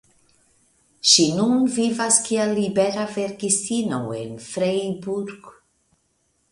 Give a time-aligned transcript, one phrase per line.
[1.09, 5.55] Ŝi nun vivas kiel libera verkistino en Freiburg.